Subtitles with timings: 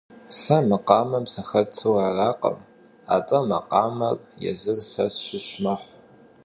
[0.39, 2.59] Сэ макъамэм сыхэту аракъым,
[3.15, 4.15] атӀэ макъамэр
[4.49, 5.93] езыр сэ сщыщ мэхъу.